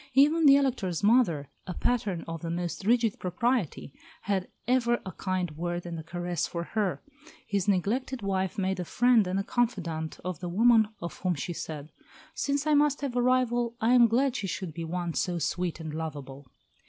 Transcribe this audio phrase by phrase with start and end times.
[0.15, 3.93] Even the Elector's mother, a pattern of the most rigid propriety,
[4.23, 7.03] had ever a kind word and a caress for her;
[7.45, 11.91] his neglected wife made a friend and confidante of the woman of whom she said,
[12.33, 15.79] "Since I must have a rival, I am glad she should be one so sweet
[15.79, 16.47] and lovable."